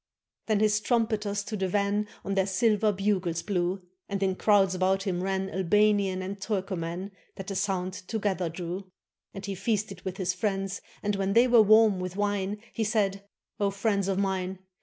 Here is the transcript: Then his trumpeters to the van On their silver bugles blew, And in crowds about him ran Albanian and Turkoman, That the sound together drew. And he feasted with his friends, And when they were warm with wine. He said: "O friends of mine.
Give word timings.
Then 0.47 0.61
his 0.61 0.79
trumpeters 0.81 1.43
to 1.43 1.55
the 1.55 1.67
van 1.67 2.07
On 2.25 2.33
their 2.33 2.47
silver 2.47 2.91
bugles 2.91 3.43
blew, 3.43 3.83
And 4.09 4.23
in 4.23 4.35
crowds 4.35 4.73
about 4.73 5.03
him 5.03 5.21
ran 5.21 5.47
Albanian 5.51 6.23
and 6.23 6.41
Turkoman, 6.41 7.11
That 7.35 7.45
the 7.45 7.55
sound 7.55 7.93
together 7.93 8.49
drew. 8.49 8.91
And 9.35 9.45
he 9.45 9.53
feasted 9.53 10.01
with 10.01 10.17
his 10.17 10.33
friends, 10.33 10.81
And 11.03 11.17
when 11.17 11.33
they 11.33 11.47
were 11.47 11.61
warm 11.61 11.99
with 11.99 12.15
wine. 12.15 12.57
He 12.73 12.83
said: 12.83 13.29
"O 13.59 13.69
friends 13.69 14.07
of 14.07 14.17
mine. 14.17 14.57